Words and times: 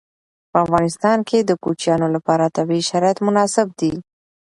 په 0.51 0.57
افغانستان 0.65 1.17
کې 1.29 1.39
د 1.41 1.51
کوچیانو 1.63 2.07
لپاره 2.15 2.53
طبیعي 2.57 2.83
شرایط 2.89 3.17
مناسب 3.27 3.67
دي. 3.79 3.93